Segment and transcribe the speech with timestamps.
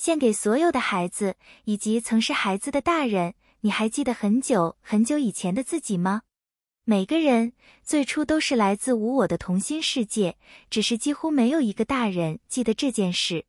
[0.00, 3.34] 献给所有的孩子以及曾是孩子的大人。
[3.60, 6.22] 你还记得很久很久以前的自己吗？
[6.84, 7.52] 每个人
[7.84, 10.38] 最初都是来自无我的童心世界，
[10.70, 13.44] 只是几乎没有一个大人记得这件事。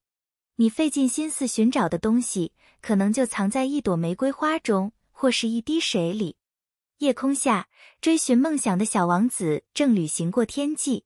[0.58, 6.36] 你费尽心思寻找的东西，可能就藏在一朵玫瑰花中，或是一滴水里。
[6.98, 7.70] 夜空下，
[8.02, 11.06] 追寻梦想的小王子正旅行过天际。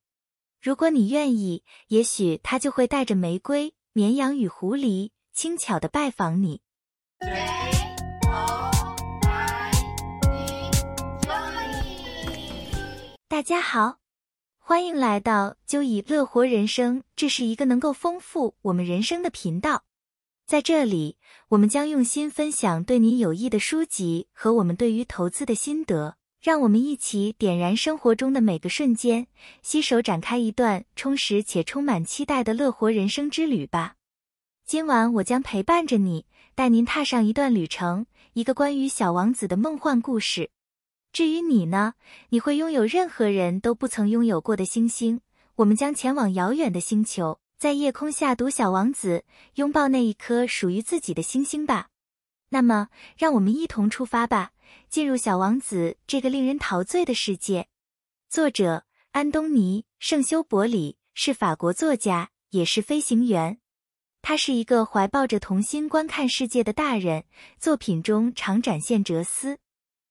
[0.60, 6.62] 如果你愿意，也许他就会带着玫瑰、绵羊与狐狸，轻巧地拜访你。
[13.28, 13.98] 大家好，
[14.58, 17.04] 欢迎来到就以乐活人生。
[17.18, 19.84] 这是一个能够丰富我们人生的频道，
[20.48, 21.18] 在这里，
[21.50, 26.16] 我们将用心分享对你有益的书籍和我们对于投资的心得。
[26.42, 29.28] 让我们一起点燃生活中的每个瞬间，
[29.62, 33.96] 携手展开一段充实且充满期待的乐活人生之旅吧。
[34.66, 40.50] 今晚我将陪伴着你，带您踏上一段旅程，一个关于小王子的梦幻故事。
[41.14, 41.94] 至于你呢？
[42.30, 45.22] 你会拥有任何人都不曾拥有过的星星。
[45.58, 51.90] 我们将前往遥远的星球，在夜空下读《小王子》，拥抱那一颗属于自己的星星吧。
[52.50, 54.54] 那么，让我们一同出发吧，
[54.90, 57.68] 进入小王子这个令人陶醉的世界。
[58.32, 63.60] 作者安东尼·圣修伯里是法国作家，也是飞行员。
[64.28, 67.26] 他是一个怀抱着童心观看世界的大人，
[67.60, 69.60] 作品中常展现哲思。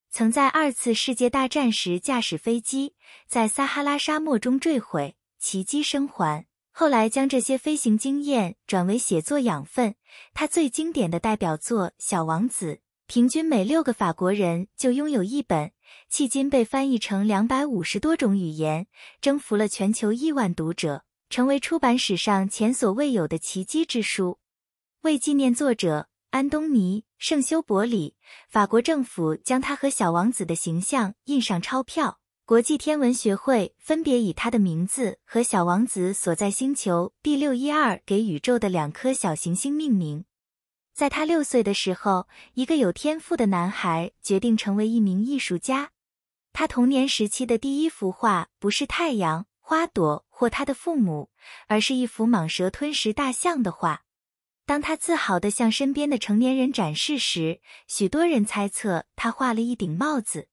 [0.08, 2.94] 曾在二次世界大战时驾驶飞机，
[3.26, 6.46] 在撒哈拉沙漠中坠毁，奇迹生还。
[6.70, 9.96] 后来将这些飞行经验转为写作养分。
[10.32, 12.74] 他最经典的代表作《小王子》，
[13.08, 15.72] 平均每六个法国人就拥有一本，
[16.08, 18.86] 迄今被翻译成两百五十多种语言，
[19.20, 21.02] 征服了全球亿万读者，
[21.34, 24.38] 成为出版史上前所未有的奇迹之书。
[25.00, 26.06] 为纪念作者。
[26.30, 28.14] 安东尼·圣修伯里，
[28.48, 32.20] 法国政府将他和小王子的形象印上钞票。
[32.44, 40.26] 国际天文学会分别以他的名字和小王子所在星球 B 六一二给宇宙的两颗小行星命名。
[40.94, 45.90] 在他六岁的时候，一个有天赋的男孩决定成为一名艺术家。
[46.52, 51.30] 他童年时期的第一幅画不是太阳、花朵或他的父母，
[51.68, 54.02] 而是一幅蟒蛇吞食大象的画。
[54.66, 60.48] 当他自豪地向身边的成年人展示时，许多人猜测他画了一顶帽子。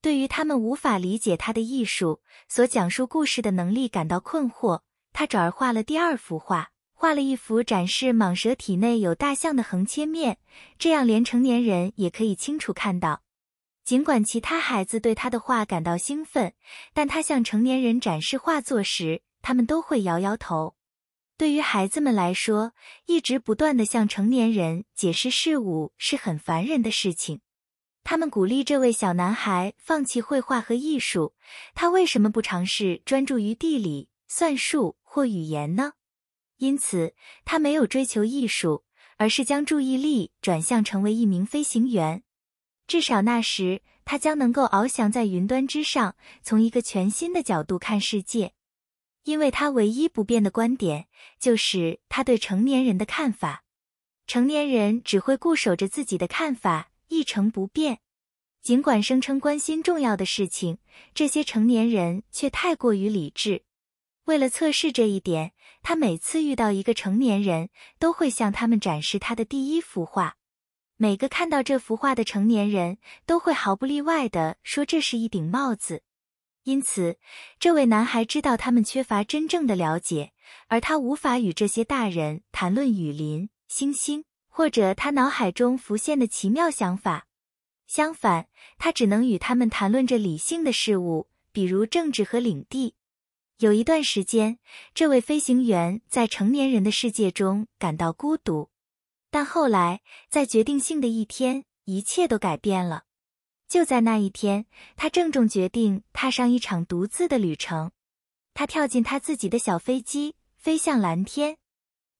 [0.00, 4.80] 对于他们无法理解他的艺术所讲述故事的能力感到困惑，
[5.12, 10.38] 他转而画了第二幅画，画了一幅展示蟒蛇体内有大象的横切面，
[10.78, 13.20] 这样连成年人也可以清楚看到。
[13.86, 16.54] 尽管其他孩子对他的画感到兴奋，
[16.92, 20.74] 但他向成年人展示画作时，他们都会摇摇头。
[21.38, 22.72] 对于孩子们来说，
[23.04, 27.42] 一直不断的向成年人解释事物是很烦人的事情。
[28.02, 31.36] 他们鼓励这位小男孩放弃绘画和艺术。
[31.76, 35.92] 他为什么不尝试专注于地理、算术或语言呢？
[36.56, 37.14] 因此，
[37.44, 38.82] 他没有追求艺术，
[39.16, 42.24] 而是将注意力转向成为一名飞行员。
[42.86, 48.52] 至少那时，他将能够翱翔在云端之上，从一个全新的角度看世界。
[49.24, 51.08] 因为他唯一不变的观点
[51.40, 53.64] 就是他对成年人的看法，
[54.28, 57.98] 成年人只会固守着自己的看法，一成不变。
[58.62, 60.78] 尽管声称关心重要的事情，
[61.12, 63.64] 这些成年人却太过于理智。
[64.26, 70.36] 为了测试这一点，他每次遇到一个成年人，都会向他们展示他的第一幅画。
[70.98, 72.96] 每个看到这幅画的成年人
[73.26, 76.02] 都会毫不例外地说这是一顶帽子。
[76.62, 77.18] 因此，
[77.60, 80.32] 这位男孩知道他们缺乏真正的了解，
[80.68, 87.26] 而他无法与这些大人谈论雨林、星星或者他脑海中浮现的奇妙想法。
[87.86, 88.48] 相反，
[88.78, 92.94] 他只能与他们谈论着理性的事物，比如政治和领地。
[93.58, 94.58] 有一段时间，
[94.92, 98.70] 这位飞行员在成年人的世界中感到孤独，
[99.36, 103.02] 但后来，在决定性的一天，一切都改变了。
[103.68, 104.64] 就在那一天，
[104.96, 107.90] 他郑重决定踏上一场独自的旅程。
[108.54, 111.58] 他跳进他自己的小飞机，飞向蓝天，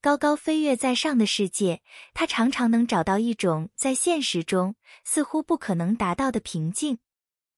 [0.02, 1.80] 高高飞跃在上的世界。
[2.12, 6.98] 他常常能找到一种在现实中似乎不可能达到的平静。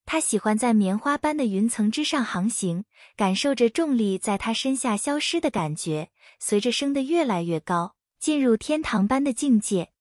[0.06, 2.84] 他喜欢在棉花般的云层之上航行，
[3.16, 9.92] 感受着重力在他身下消失的感觉，随着升得越来越高，进入天堂般的境界。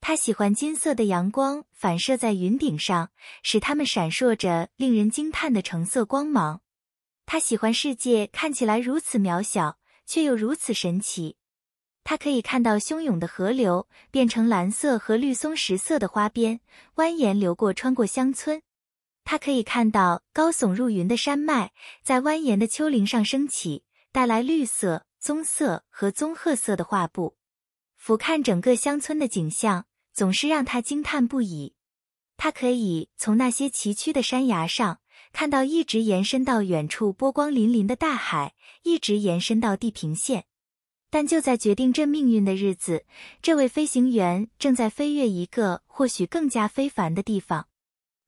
[0.00, 3.10] 他喜欢金色的阳光反射在云顶上，
[3.42, 6.60] 使它们闪烁着令人惊叹的橙色光芒。
[7.24, 11.36] 他喜欢世界看起来如此渺小，却又如此神奇。
[12.04, 16.60] 它可以看到汹涌的河流变成蓝色和绿松石色的花边，
[16.94, 18.62] 蜿蜒流过穿过乡村。
[19.24, 21.72] 它可以看到高耸入云的山脉
[22.04, 23.82] 在蜿蜒的丘陵上升起，
[24.12, 27.36] 带来绿色、棕色和棕褐色的画布。
[28.06, 31.74] 俯瞰整个乡村的景象，总是让他惊叹不已。
[32.36, 35.00] 他可以从那些崎岖的山崖上
[35.32, 38.54] 看到一直延伸到远处波光粼粼的大海，
[38.84, 40.44] 一直延伸到地平线。
[41.10, 43.04] 但就在决定这命运的日子，
[43.42, 47.66] 这位飞行员正在飞越一个或许更加非凡的地方。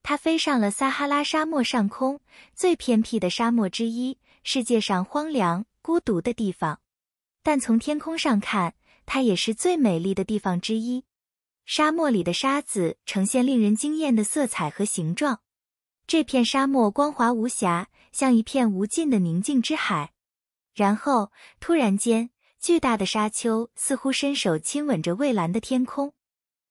[0.02, 2.20] 他飞上了撒哈拉沙漠上空
[2.52, 6.80] 最偏僻的沙漠之一，世界上荒凉孤独的地方。
[7.44, 8.74] 但从天空上看，
[9.08, 11.04] 它也是最美丽的地方之一。
[11.64, 15.40] 沙漠里的沙子呈现令人惊艳的色彩和形状。
[16.06, 20.12] 这片沙漠光滑无瑕，像一片无尽的宁静之海。
[20.74, 22.30] 然后，突然间。
[22.60, 26.12] 巨大的沙丘似乎伸手亲吻着蔚蓝的天空，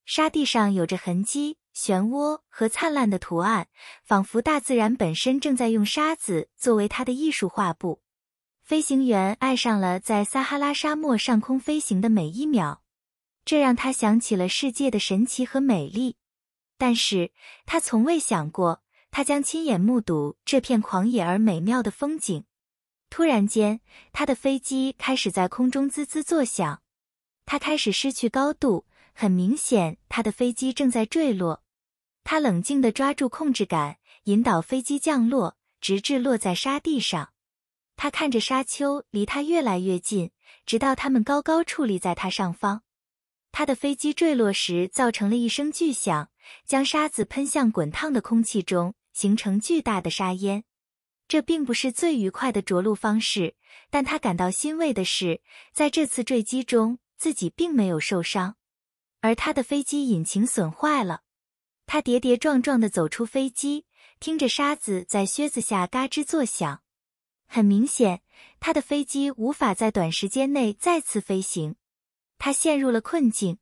[0.04, 3.70] 沙地上有着痕迹、漩涡和灿烂的图案，
[4.04, 8.02] 仿佛大自然本身正在用沙子作为它的艺术画布。
[8.68, 12.82] 飞行员爱上了在撒哈拉沙漠上空飞行的每一秒，
[13.46, 16.18] 这让他想起了世界的神奇和美丽。
[16.78, 17.32] 但是
[17.66, 22.44] 他从未想过，他将亲眼目睹这片狂野而美妙的风景。
[23.10, 23.80] 突然间，
[24.12, 26.82] 他的飞机开始在空中滋滋作响，
[27.46, 31.64] 他开始失去高度，很明显，他的飞机正在坠落。
[32.26, 37.30] 他冷静地抓住控制杆，引导飞机降落，直至落在沙地上。
[37.98, 40.32] 他看着沙丘离他越来越近，
[40.66, 42.84] 直到它们高高矗立在他上方。
[43.52, 46.30] 他的飞机坠落时造成了一声巨响，
[46.64, 50.64] 将沙子喷向滚烫的空气中，形成巨大的沙烟。
[51.28, 53.56] 这并不是最愉快的着陆方式，
[53.90, 55.42] 但他感到欣慰的是，
[55.74, 58.56] 在这次坠机中，自己并没有受伤，
[59.22, 61.22] 而他的飞机引擎损坏了。
[61.88, 63.86] 他跌跌撞撞地走出飞机，
[64.20, 66.84] 听着沙子在靴子下嘎吱作响。
[67.48, 68.22] 很明显，
[68.60, 71.76] 他的飞机无法在短时间内再次飞行，
[72.38, 73.58] 他陷入了困境。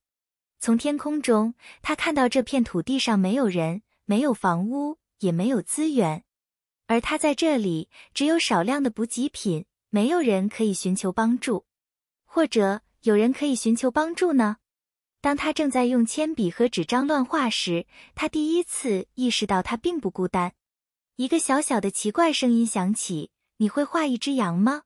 [0.59, 6.23] 从天空中，他看到这片土地上没有人，没有房屋，也没有资源。
[6.87, 11.65] 而他在这里只有少量的补给品，没有人可以寻求帮助，
[12.25, 14.57] 或者有人可以寻求帮助呢？
[15.21, 20.53] 当他正在用铅笔和纸张乱画时，他第一次意识到他并不孤单。
[21.15, 24.83] 一个小小的奇怪声音响起：“你会画一只羊吗？”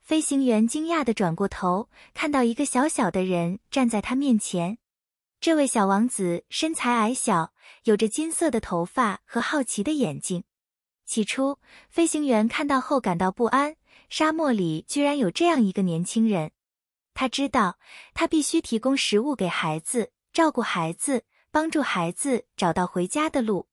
[0.00, 4.78] 飞行员惊讶地转过头，看到一个小小的人站在他面前。
[5.40, 7.52] 这位小王子身材矮小，
[7.84, 10.44] 有着金色的头发和好奇的眼睛。
[11.04, 11.58] 起初，
[11.88, 13.76] 飞行员看到后感到不安。
[14.08, 16.52] 沙漠里居然有这样一个年轻人。
[17.12, 17.78] 他知道，
[18.14, 23.68] 他必须提供食物给孩子，照顾孩子，帮助孩子找到回家的路。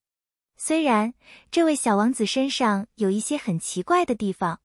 [0.57, 1.13] 虽然
[1.51, 4.59] 这位小王子身上有一些很奇怪的地方，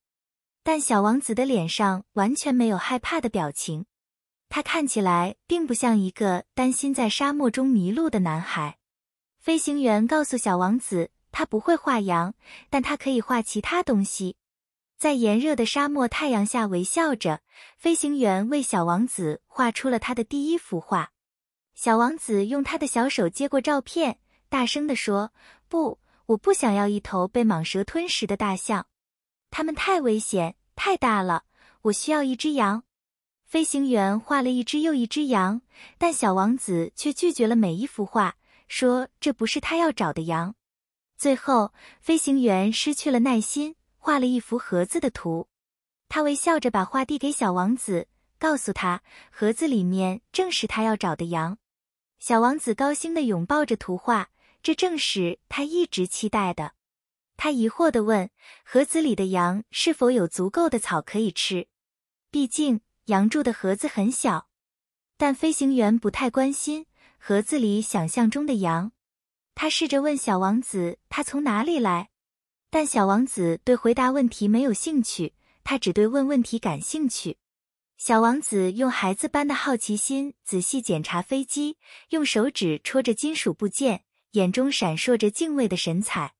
[0.63, 3.87] 但小王子的脸上完全没有害怕的表情。
[4.49, 8.79] 他看起来并不像一个担心在沙漠中迷路的男孩。
[9.39, 11.11] 飞行员告诉小王子。
[11.33, 12.35] 他不会画羊，
[12.71, 14.35] 但他可以画其他东西。
[14.99, 17.41] 在炎热的沙漠太阳下微笑着，
[17.79, 21.13] 飞行员为小王子画出了他的第一幅画。
[21.73, 24.19] 小王子用他的小手接过照片，
[24.49, 25.33] 大声地说
[25.71, 28.89] ：“不，我不想要一头被蟒蛇吞食的大象，
[29.51, 31.45] 它们太危险，太大了。
[31.83, 32.83] 我需要一只羊。”
[33.47, 35.63] 飞行员画了一只又一只羊，
[35.97, 38.37] 但小王子却拒绝了每一幅画，
[38.67, 40.57] 说这不是他要找的羊。
[41.17, 45.47] 最后，飞行员失去了耐心，画了一幅盒子的图。
[46.09, 48.09] 他微笑着把画递给小王子，
[48.41, 51.59] 告诉他盒子里面正是他要找的羊。
[52.19, 54.31] 小王子高兴地拥抱着图画，
[54.63, 56.73] 这正是他一直期待的。
[57.37, 58.31] 他疑惑地问
[58.65, 61.69] ：“盒子里的羊是否有足够的草可以吃？
[62.31, 64.49] 毕竟羊住的盒子很小。”
[65.17, 66.87] 但飞行员不太关心
[67.19, 68.93] 盒子里想象中的羊。
[69.55, 72.11] 他试着问小王子：“他从哪里来？”
[72.71, 77.39] 但小王子对回答问题没有兴趣，他只对问问题感兴趣。
[77.97, 81.77] 小王子用孩子般的好奇心仔细检查飞机，
[82.11, 86.35] 用手指戳着金属部件，眼中闪烁着敬畏的神采。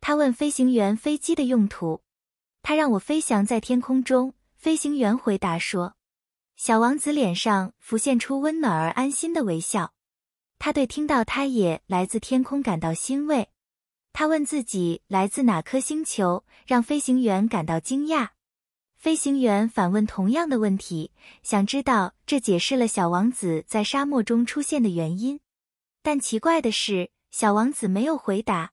[0.00, 2.02] 他问飞行员飞机的用途。
[2.62, 4.34] 他让我飞翔在天空中。
[4.54, 5.96] 飞行员回答说。
[6.54, 9.94] 小王子脸上浮现出温暖而安心的微笑。
[10.60, 13.48] 他对听到他也来自天空感到欣慰。
[14.12, 18.28] 他问自己来自哪颗星球，让飞行员感到惊讶。
[18.94, 21.10] 飞行员反问同样的问题，
[21.42, 25.40] 想知道这解释了小王子在沙漠中出现的原因。
[26.02, 28.72] 但奇怪的是，小王子没有回答。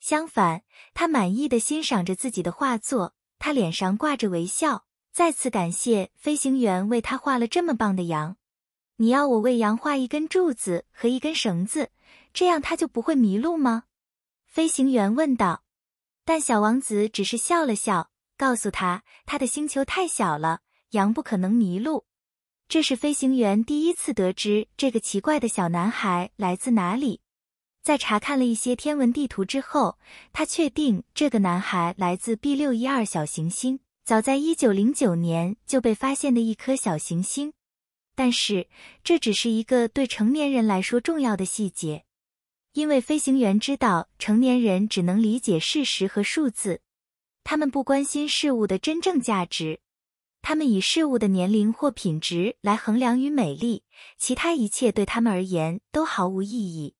[0.00, 0.62] 相反，
[0.94, 8.36] 他满意的欣赏着自己的画作，他脸上挂着微笑，再次感谢飞行员为他画了这么棒的羊。
[8.96, 11.90] 你要我为羊画一根柱子和一根绳子，
[12.32, 13.84] 这样它就不会迷路吗？
[14.46, 15.64] 飞行员问道。
[16.24, 18.10] 但小王子只是笑了笑。
[18.36, 22.06] 告诉他，他的星球太小了，羊不可能迷路。
[22.68, 27.20] 这是飞行员第一次得知这个奇怪的小男孩来自哪里。
[27.88, 29.98] 在查看了一些天文地图之后，
[30.34, 37.54] 他确定这个男孩来自 B 六一二小行星，早在一九零九年就被发现的一颗小行星。
[38.14, 38.68] 但是，
[39.02, 42.04] 这只是一个对成年人来说重要的细节，
[42.74, 46.82] 因为飞行员知道成年人只能理解事实和数字。
[47.42, 49.80] 他们不关心事物的真正价值，
[50.42, 53.82] 他们以事物的年龄或品质来衡量与美丽，
[54.18, 56.96] 其他一切对他们而言都毫无意义。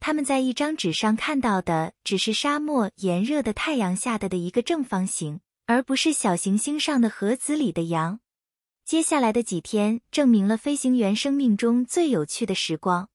[0.00, 8.20] 他们在一张纸上看到的只是沙漠炎热的太阳下的的一个正方形，而不是小行星上的盒子里的羊。
[8.84, 13.08] 接下来的几天证明了飞行员生命中最有趣的时光。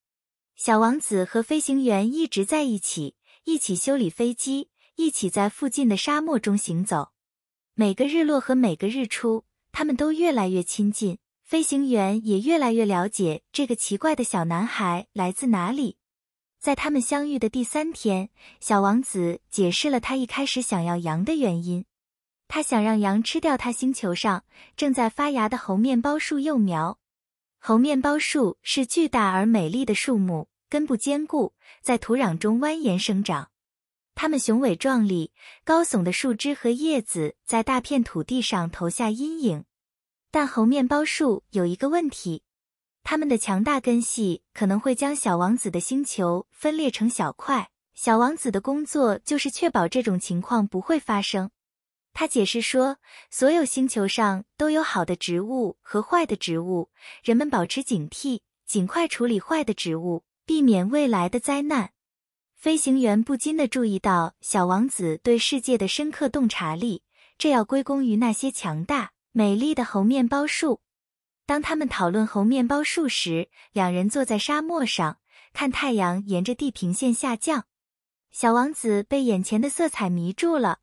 [0.56, 4.70] 小王子和飞行员一直在一起，一起修理飞机。
[4.98, 7.10] 一起在附近的沙漠中行走，
[7.74, 11.18] 每个日落和每个日出，他们都越来越亲近。
[11.44, 15.98] 飞行员也越来越了解这个奇怪的小男孩来自哪里。
[16.66, 21.86] 在他们相遇的第三天，小王子解释了他一开始想要羊的原因：
[22.48, 24.44] 他想让羊吃掉他星球上
[24.76, 26.98] 正在发芽的猴面包树幼苗。
[27.60, 31.54] 猴面包树是巨大而美丽的树木，根部坚固，
[31.84, 33.52] 在土壤中蜿蜒生长。
[34.16, 35.32] 它们雄伟壮丽，
[35.64, 39.66] 高耸的树枝和叶子在大片土地上投下阴影。
[40.32, 42.42] 但猴面包树有一个问题，
[43.06, 47.70] 它们的强大根系可能会将小王子的星球分裂成小块。
[47.94, 51.52] 小王子的工作就是确保这种情况不会发生。
[52.14, 52.98] 他解释说，
[53.30, 56.90] 所有星球上都有好的植物和坏的植物，
[57.24, 61.92] 人们保持警惕，尽快处理坏的植物，避免未来的灾难。
[62.56, 67.04] 飞行员不禁地注意到小王子对世界的深刻洞察力，
[67.38, 70.82] 这要归功于那些强大美丽的猴面包树。
[71.46, 75.20] 当他们讨论猴面包树时，两人坐在沙漠上，
[75.54, 77.66] 看太阳沿着地平线下降。
[78.32, 80.80] 小王子被眼前的色彩迷住了，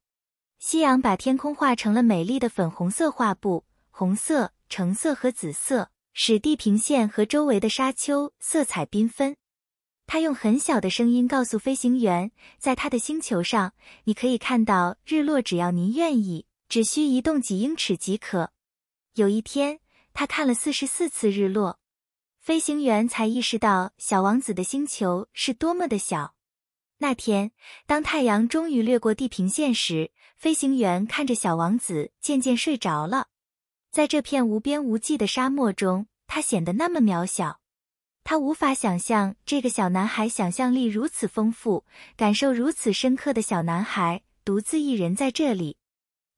[0.58, 9.36] 夕阳把天空画成了美丽的粉红色画布，红色、橙色和紫色使地平线和周围的沙丘色彩缤纷。
[10.06, 13.72] 他用很小的声音告诉飞行员，在他的星球上，
[14.04, 18.50] 你可以看到日落，只要您愿意，只需移动几英尺即可。
[19.14, 19.80] 有一天，
[20.14, 21.78] 他看了四十四次日落，
[22.40, 26.34] 飞行员才意识到小王子的星球是多么的小。
[26.98, 27.50] 那天，
[27.86, 33.28] 当太阳终于掠过地平线时，飞行员看着小王子渐渐睡着了。
[33.90, 37.60] 在这片无边无际的沙漠中，他显得那么渺小。
[38.24, 41.84] 他无法想象这个小男孩想象力如此丰富、
[42.16, 45.76] 感受如此深刻的小男孩独自一人在这里。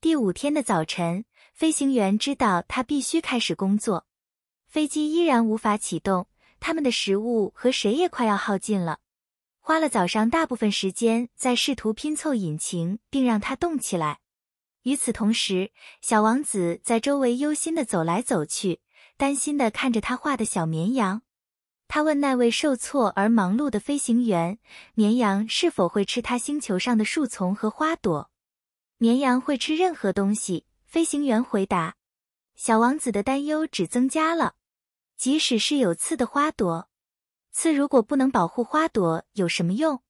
[0.00, 4.06] 第五天的早晨，飞行员知道他必须开始工作。
[4.66, 6.26] 飞机依然无法启动，
[6.58, 8.98] 他们的食物和水也快要耗尽了。
[9.60, 14.18] 花了早上大部分时间在试图拼凑引擎并让它动起来。
[14.82, 15.70] 与此同时，
[16.02, 18.80] 小王子在周围忧心地走来走去，
[19.16, 21.22] 担心地看着他画的小绵羊。
[21.86, 24.58] 他问那位受挫而忙碌的飞行员
[24.94, 28.28] ：“绵羊是否会吃他星球上的树丛和花朵
[28.98, 31.96] ？”“绵羊会吃任何东西。”飞行员回答。
[32.54, 34.54] 小王子的担忧只增加了。
[35.16, 36.88] 即使是有刺的花朵，
[37.50, 40.04] 刺如果不能保护花朵，有什么用？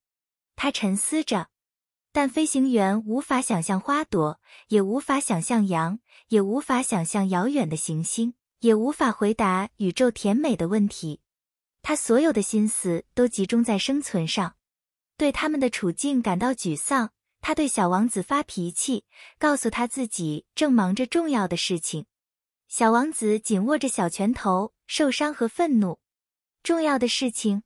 [0.56, 1.48] 他沉思着。
[2.12, 4.38] 但飞行员无法想象花朵，
[4.68, 11.22] 也无法想象羊，也无法想象遥远的行星，也无法回答宇宙甜美的问题。
[11.80, 14.56] 他所有的心思都集中在生存上，
[15.16, 17.12] 对他们的处境感到沮丧。
[17.46, 19.04] 他对小王子发脾气，
[19.38, 22.06] 告诉他自己正忙着重要的事情。
[22.68, 25.98] 小王子紧握着小拳头，受伤和愤怒。
[26.62, 27.62] 重要的事情？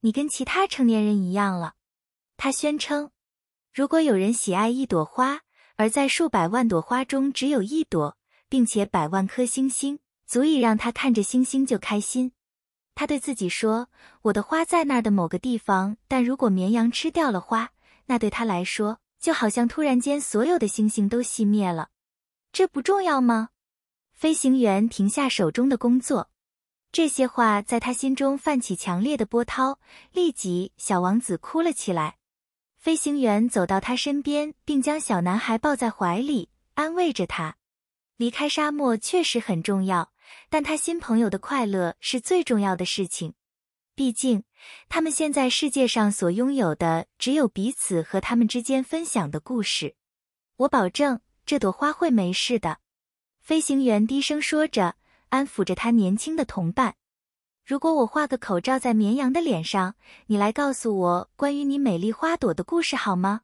[0.00, 1.74] 你跟其他成年人一样了。
[2.36, 3.12] 他宣称，
[3.72, 5.42] 如果有人喜爱一朵花，
[5.76, 12.32] 而在数百万朵花中只有一朵，并且百万颗星星足以让他看着星星就开心。
[12.96, 13.88] 他对自己说
[14.22, 17.70] ：“我的花在那儿的某个地方，但如果绵羊吃掉了花，
[18.06, 21.88] 那对他来说就好像突然间所有的星星都熄灭了。”
[22.52, 23.48] 这不重要吗？
[24.12, 26.28] 飞行员停下手中的工作。
[26.92, 29.78] 这些话在他心中泛起强烈的波涛，
[30.12, 32.18] 立即小王子哭了起来。
[32.76, 37.56] 飞行员走到他身边，并将小男孩抱在怀里，安慰着他。
[38.18, 40.12] 离开沙漠确实很重要，
[40.50, 43.32] 但他新朋友的快乐是最重要的事情。
[43.94, 44.44] 毕竟，
[44.88, 49.96] 他们现在世界上所拥有的只有彼此和他们之间分享的故事。
[50.56, 52.78] 我保证，这朵花会没事的。
[53.40, 54.96] 飞行员低声说着。
[55.32, 56.96] 安抚着他年轻的同伴。
[57.64, 59.94] 如果我画个口罩在绵羊的脸上，
[60.26, 63.40] 你来告诉我关于你美丽花朵的故事好吗？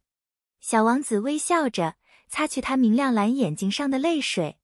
[0.60, 1.94] 小王子微笑着
[2.28, 4.58] 擦去他明亮蓝眼睛上的泪水。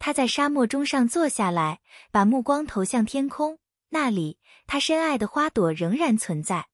[0.00, 1.78] 他在沙漠中上坐下来，
[2.10, 6.68] 把目光投向天空，那里他深爱的花朵仍然存在。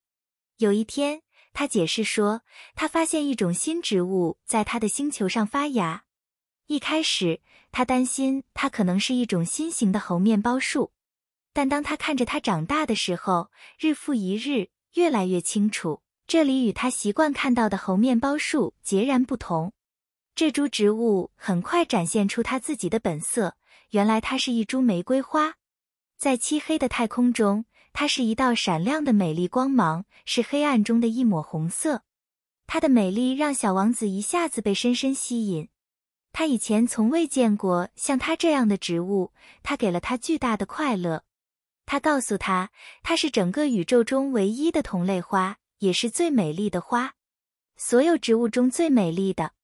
[0.58, 2.42] 有一天，他解释说，
[2.74, 6.04] 他发现一种新植物在他的星球上发芽。
[6.66, 7.40] 一开始，
[7.70, 10.92] 他担心它可能是一种新型的猴面包树，
[11.52, 19.72] 但当他看着它长大的时候，日复一日，越来越清楚，这里与他习惯看到的猴面包树截然不同。
[20.34, 23.56] 这株植物很快展现出它自己的本色，
[23.90, 25.56] 原来它是一株玫瑰花，
[26.22, 32.04] 在漆黑的太空中，它是一道闪亮的美丽光芒，是黑暗中的一抹红色。
[32.68, 35.68] 它的美丽让小王子一下子被深深吸引。
[36.32, 39.32] 他以前从未见过像它这样的植物，
[39.64, 41.24] 它给了他巨大的快乐。
[41.86, 42.70] 他告诉他，
[43.02, 47.14] 它是整个宇宙中唯一的同类花，也是最美丽的花，
[47.76, 49.54] 所有植物中最美丽的。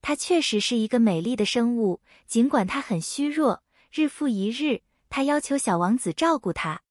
[0.00, 3.62] 它确实是一个美丽的生物，尽管它很虚弱。
[3.90, 6.82] 日复一日，他要求小王子照顾它。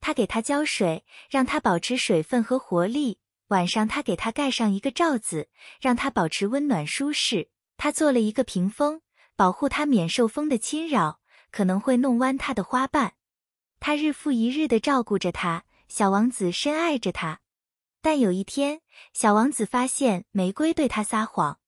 [0.00, 3.18] 他给它浇水，让它保持水分和活力。
[3.48, 5.48] 晚上，他给它盖上一个罩子，
[5.80, 7.50] 让它保持温暖舒适。
[7.76, 9.02] 他做了一个屏风，
[9.36, 11.20] 保护它免受风的侵扰，
[11.50, 13.14] 可能会弄弯它的花瓣。
[13.78, 17.40] 他日复一日地照顾着它，小王子深爱着它。
[18.00, 18.80] 但有一天，
[19.12, 21.58] 小王子发现玫瑰对他撒谎。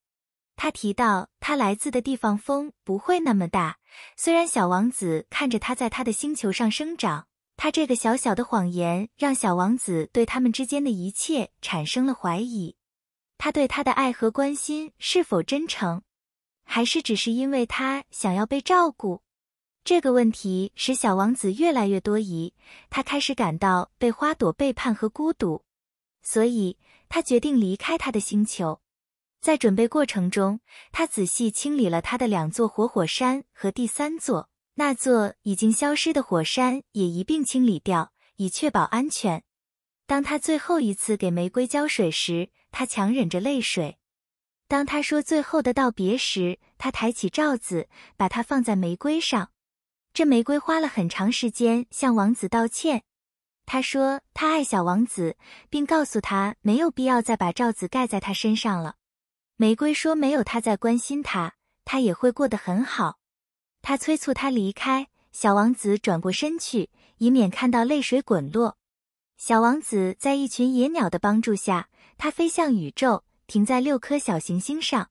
[0.61, 3.79] 他提到他来自的地方风不会那么大。
[4.17, 12.75] 虽然小王子看着他在他的星球上生长，他这个小小的谎言让小王子对他们之间的一切产生了怀疑。
[13.39, 16.03] 他对他的爱和关心是否真诚，
[16.65, 19.23] 还是只是因为他想要被照顾？
[19.85, 22.53] 这个问题使小王子越来越多疑，
[22.91, 25.63] 他开始感到被花朵背叛和孤独，
[26.21, 26.77] 所以
[27.09, 28.81] 他决定离开他的星球。
[29.41, 30.61] 在准备过程中，
[30.93, 39.43] 他仔细清理了他的两座活火山和第三座那座已经消失的火山也一并清理掉，以确保安全。
[40.07, 43.99] 当他最后一次给玫瑰浇水时，他强忍着泪水。
[44.67, 49.51] 当他说最后的道别时，他抬起罩子，把它放在玫瑰上。
[50.13, 53.05] 这玫瑰花了很长时间向王子道歉。
[53.67, 55.37] 他说他爱小王子，
[55.71, 58.97] 并告诉他没有必要再把罩子盖在他身上了。
[59.61, 63.19] 玫瑰说没有他在关心他，他也会过得很好。
[63.83, 65.09] 他催促他离开。
[65.33, 68.79] 小王子转过身去，以免看到泪水滚落。
[69.37, 71.89] 小王子在一群野鸟的帮助下。
[72.17, 75.11] 他飞向宇宙，停在六颗小行星上。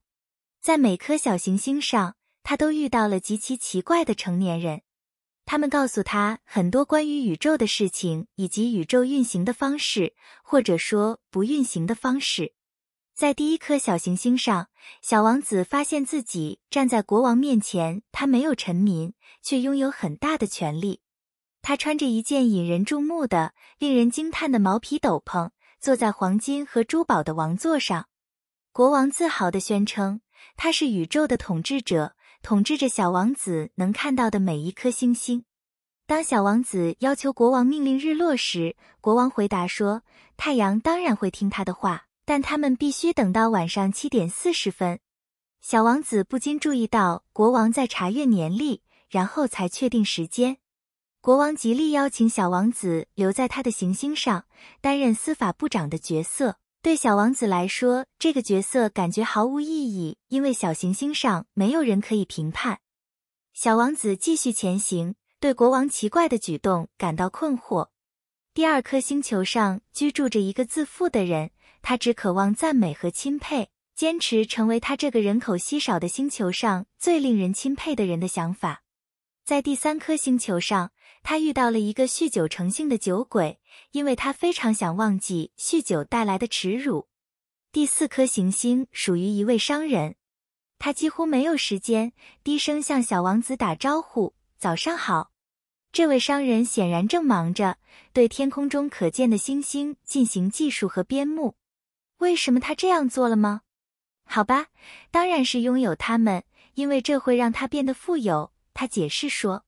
[0.62, 4.82] 在每颗小行星上，他都遇到了极其奇怪的成年人。
[5.46, 12.54] 他们告诉他很多关于宇宙的事情，以及宇宙运行的方式，或者说不运行的方式。
[13.18, 14.68] 在第一颗小行星上，
[15.02, 18.04] 小王子发现自己站在国王面前。
[18.12, 21.02] 他没有臣民，却拥有很大的权力。
[21.64, 25.50] 他穿着一件引人注目的、令人惊叹的毛皮斗篷。
[25.80, 28.08] 坐在黄金和珠宝的王座上，
[28.72, 30.22] 国王自豪地宣称
[30.56, 35.44] 他是宇宙的统治者，统治着小王子能看到的每一颗星星。
[36.06, 40.04] 当小王子要求国王命令日落时，国王回答说
[40.38, 45.00] ：“太阳当然会听他的话，但他们必须等到晚上七点四十分。”
[45.62, 50.58] 小王子不禁注意到国王在查阅年历，然后才确定时间。
[51.22, 54.46] 国王极力邀请小王子留在他的行星上
[54.82, 56.58] 担任司法部长的角色。
[56.82, 62.80] 对小王子来说，这个角色感觉毫无意义，因为小行星上没有人可以评判。
[63.54, 67.90] 小王子继续前行，对国王奇怪的举动感到困惑。
[68.54, 71.52] 第二颗星球上居住着一个自负的人，
[71.90, 78.84] 他只渴望赞美和钦佩，坚持成为他这个人口稀少的星球上最令人钦佩的人的想法。
[79.46, 80.92] 在第三颗星球上。
[81.24, 83.60] 他遇到了一个酗酒成性的酒鬼，
[83.92, 87.08] 因为他非常想忘记酗酒带来的耻辱。
[87.72, 90.16] 第四颗行星属于一位商人，
[90.80, 92.12] 他几乎没有时间
[92.44, 95.32] 低声向小王子打招呼：“早上好。”
[95.94, 97.78] 这位商人显然正忙着
[98.12, 101.56] 对天空中可见的星星进行计数和编目。
[102.18, 103.62] 为什么他这样做了吗？
[104.26, 104.68] 好吧，
[105.12, 108.52] 当然是拥有它们，因为这会让他变得富有。
[108.74, 109.66] 他解释说，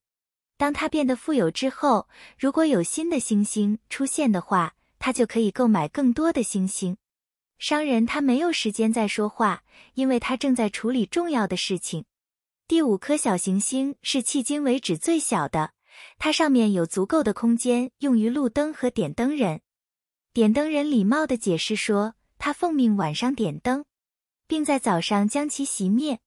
[0.58, 2.08] 当他变得富有之后，
[2.38, 6.98] 如果有新的星星出现的话，他就可以购买更多的星星。
[7.58, 12.06] 商人他没有时间再说话，因为他正在处理重要的事情。
[12.68, 15.72] 第五颗小行星是迄今为止最小的，
[16.18, 19.62] 它上面有足够的空间用于路灯和点灯人。
[20.34, 23.86] 点灯人礼貌地解释说，他奉命晚上点灯，
[24.48, 26.20] 并在早上将其熄灭。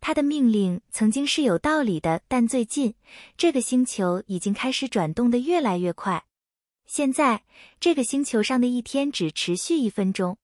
[0.00, 2.94] 他的命令曾经是有道理的，但最近
[3.36, 6.24] 这个星球已经开始转动得越来越快。
[6.84, 7.42] 现在
[7.80, 10.38] 这个星球上的一天只持续一分钟。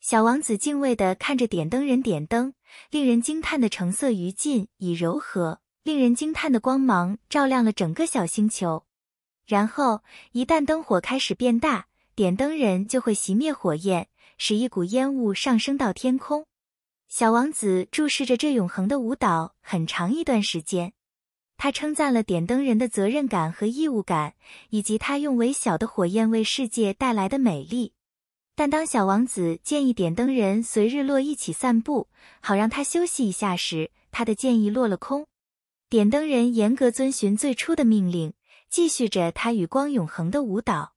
[0.00, 2.52] 小王子敬畏地看着点灯人点灯，
[2.90, 8.84] 令人惊叹的橙色余烬以柔和、令人惊叹的光芒照亮了整个小星球。
[9.46, 16.46] 然后，一旦灯火开始变大，点灯人就会熄灭火焰，使一股烟雾上升到天空。
[17.08, 20.92] 小王子注视着这永恒的舞蹈很长一段时间，
[21.56, 24.34] 他称赞了点灯人的责任感和义务感，
[24.70, 27.92] 以及他用微小的火焰为世界带来的美丽。
[28.54, 32.08] 但当小王子建议点灯人随日落一起散步，
[32.40, 35.26] 好让他休息一下时，他的建议落了空。
[35.88, 38.34] 点灯人严格遵循最初的命令，
[38.68, 40.92] 继续着他与光永恒的舞蹈。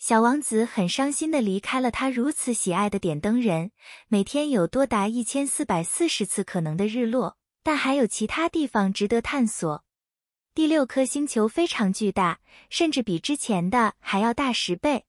[0.00, 3.70] 小王子很伤心地离开了他如此喜爱的点灯人。
[4.08, 9.84] 每天有多达一千四百四十次可能的日落，但还有其他地方值得探索。
[10.54, 15.04] 第六颗星球非常巨大，甚至比之前的还要大十倍。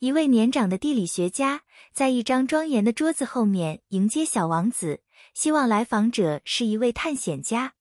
[0.00, 7.74] 一位年长的地理学家在一张庄严的桌子后面迎接小王子，希望来访者是一位探险家。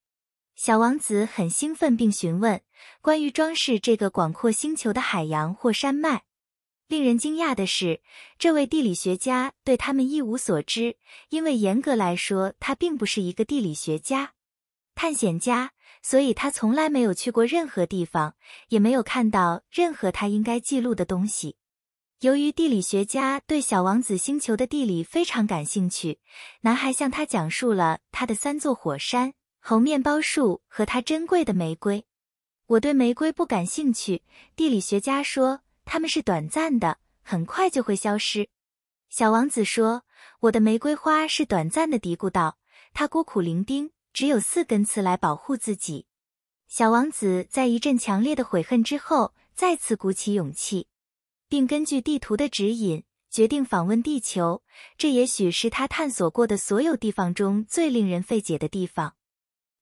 [0.55, 2.61] 小王子很兴奋，并询问
[3.01, 6.25] 关于装饰这个广阔星球的海洋或山脉。
[6.87, 8.01] 令人惊讶的是，
[8.37, 10.97] 这位地理学家对他们一无所知，
[11.29, 14.33] 因为严格来说，他并不是一个地理学家、
[14.93, 15.71] 探险家，
[16.03, 18.35] 所以他从来没有去过任何地方，
[18.67, 21.55] 也没有看到任何他应该记录的东西。
[22.19, 26.19] 由于地理学家对小王子星球的地理非常感兴趣，
[26.61, 32.05] 男孩向他讲述了他的三座火山、猴面包树和他珍贵的玫瑰。
[32.67, 34.21] 我对玫瑰不感兴趣，
[34.55, 35.62] 地理学家说。
[35.85, 38.49] 它们是短暂的，很快就会消失。
[39.09, 40.03] 小王子说
[40.41, 42.57] ：“我的玫瑰花是短暂的。”嘀咕道。
[42.95, 46.05] 他孤苦伶仃，只有四根刺来保护自己。
[46.67, 50.87] 小王子在一阵强烈的悔恨之后，再次鼓起勇气，
[51.47, 54.61] 并根据地图的指引，决定访问地球。
[54.95, 59.15] 这也许是他探索过的所有地方中最令人费解的地方。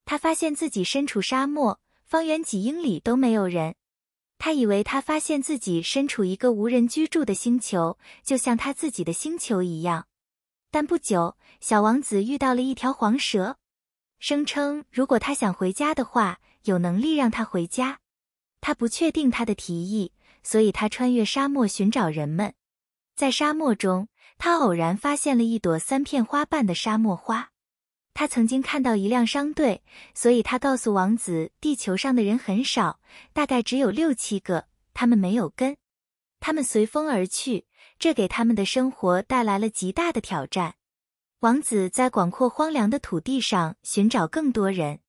[0.06, 3.76] 他发现自己身处沙漠，方圆几英里都没有人。
[4.44, 10.08] 他以为他发现自己身处一个无人居住的星球，就像他自己的星球一样。
[10.72, 13.58] 但不久，小王子遇到了一条黄蛇，
[14.18, 18.00] 声称如果他想回家的话，有能力让他回家。
[18.62, 22.56] 他不确定他的提议，所以他穿越沙漠寻找人们。
[23.16, 24.08] 在沙漠中，
[24.40, 27.52] 他偶然发现了一朵三片花瓣的沙漠花。
[28.14, 29.82] 他曾经看到一辆商队，
[30.14, 33.00] 所以他告诉王子，地球上的人很少，
[33.34, 34.66] 大概只有六七个。
[34.94, 35.78] 他们没有根，
[36.40, 37.66] 他们随风而去，
[37.98, 40.76] 这给他们的生活带来了极大的挑战。
[41.40, 45.00] 王子在广阔荒凉的土地上寻找更多人。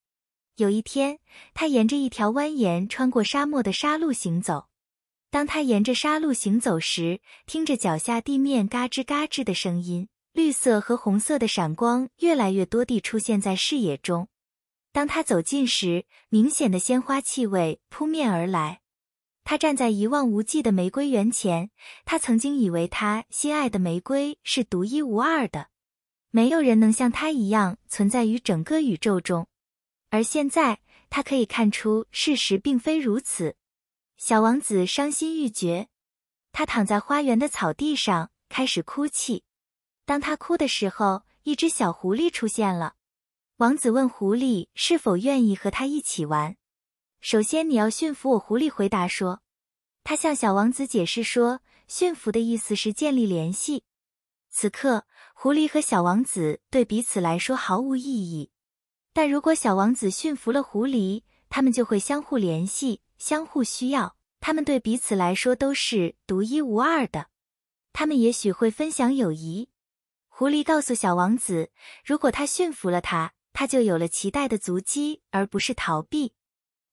[0.57, 1.19] 有一天，
[1.53, 4.69] 他沿着一条蜿蜒穿过沙漠的沙路行走。
[5.31, 10.09] 当他沿着沙路行走时，听着脚下地面嘎吱嘎吱的声音。
[10.33, 14.29] 绿色和红色的闪光越来越多地出现在视野中。
[14.91, 18.81] 当他走近时，明显的鲜花气味扑面而来。
[19.45, 21.71] 他站在一望无际的玫瑰园前。
[22.05, 25.69] 他曾经以为他心爱的玫瑰是独一无二的，
[26.31, 29.49] 没有人能像他一样存在于整个宇宙中。
[30.11, 33.57] 而现在，他可以看出事实并非如此。
[34.17, 35.89] 小王子伤心欲绝，
[36.53, 39.45] 他躺在花园的草地上，开始哭泣。
[40.13, 42.97] 当他哭的时候，一只小狐狸出现了。
[43.57, 46.59] 王子问狐狸是否愿意和他一起玩。
[47.23, 48.39] 首先，你要驯服我。
[48.39, 49.41] 狐狸回答说。
[50.05, 53.85] 他向小王子解释说，驯服的意思是建立联系。
[54.51, 58.51] 此刻，狐狸和小王子对彼此来说毫无意义。
[59.15, 64.15] 但如果小王子驯服了狐狸，他们就会相互联系，相互需要。
[64.41, 67.29] 他们对彼此来说都是独一无二的。
[67.95, 69.71] 他们也许会分享友谊。
[70.43, 71.71] 狐狸告诉小王子，
[72.05, 76.35] 如果他驯服了它，他就有了期待的足迹，而不是逃避。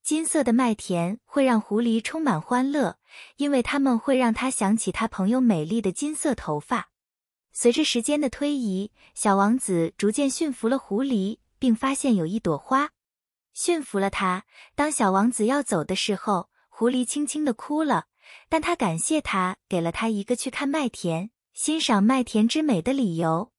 [0.03, 2.99] 金色的麦田会让狐狸充满欢乐，
[3.37, 6.91] 因为它们会让他想起他朋友美丽的金色头发。
[7.51, 12.91] 随着时间的推移，小王子逐渐驯服了狐狸，并发现有一朵花。
[13.55, 14.43] 驯服了它，
[14.75, 18.05] 当小王子要走的时候，狐狸轻轻地哭了，
[18.47, 23.51] 但他感谢他给了他一个去看麦田、欣赏麦田之美的理由。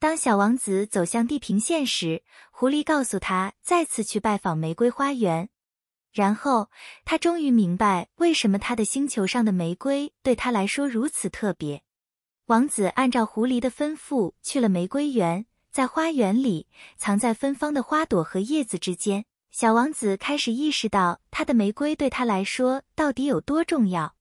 [0.00, 5.48] 当小王子走向地平线时，狐狸告诉他再次去拜访玫瑰花园。
[6.12, 6.68] 然后
[7.04, 11.84] 他终于明白为什么他的星球上的玫瑰对他来说如此特别。
[12.46, 24.15] 王子按照狐狸的吩咐去了玫瑰园，在花园里，藏在芬芳的花朵和叶子之间，小王子开始意识到他的玫瑰对他来说到底有多重要。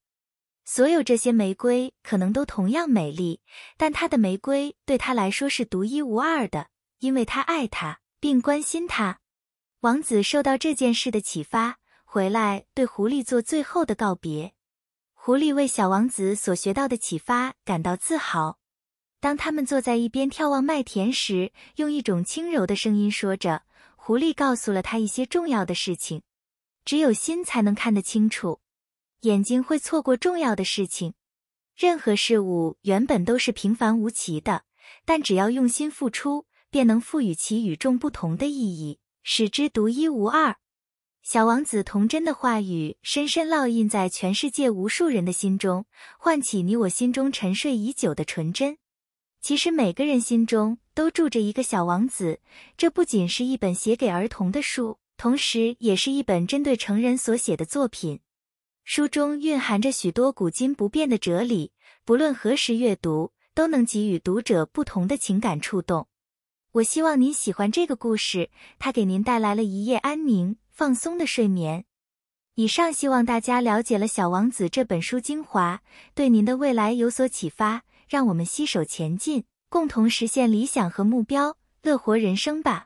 [0.66, 3.40] 所有这些玫瑰可能都同样美丽，
[3.78, 6.68] 但他的玫瑰对他来说是独一无二的，
[7.00, 9.20] 因为他爱它并关心它。
[9.80, 11.78] 王子受到这件事的启发。
[12.08, 14.54] 回来对狐狸做最后的告别，
[15.14, 18.58] 狐狸为小王子所学到的启发感到自豪。
[19.20, 23.64] 当他们坐在一边眺望麦田时，用一种轻柔的声音说着
[23.98, 26.22] ：“狐狸告诉了他一些重要的事情，
[26.86, 28.62] 只有心才能看得清楚，
[29.26, 31.16] 眼睛会错过重要的事情。
[31.76, 34.64] 任何事物原本都是平凡无奇的，
[35.04, 40.56] 但只要用心付出，便能赋予其与众不同的意义，使之独一无二。”
[41.24, 45.86] 小王子童真的话语深深烙印在全世界无数人的心中，
[46.20, 48.78] 唤起你我心中沉睡已久的纯真。
[49.42, 52.42] 其实每个人心中都住着一个小王子。
[52.78, 58.20] 这不仅是一本写给儿童的书，同时也是一本针对成人所写的作品。
[58.88, 61.72] 书中蕴含着许多古今不变的哲理，
[62.06, 66.08] 不论何时阅读，都能给予读者不同的情感触动。
[66.74, 70.58] 我希望您喜欢这个故事，它给您带来了一夜安宁。
[70.70, 71.86] 放松的睡眠。
[72.54, 75.82] 以上希望大家了解了《小王子》这本书精华，
[76.14, 77.84] 对您的未来有所启发。
[78.08, 82.86] 让我们携手前进，共同实现理想和目标，乐活人生吧！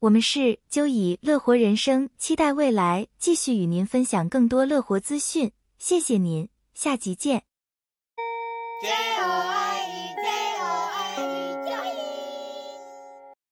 [0.00, 5.50] 我们是就以乐活人生，期待未来继续与您分享更多乐活资讯。
[5.78, 7.44] 谢谢您，下集见。
[8.82, 9.55] 加油！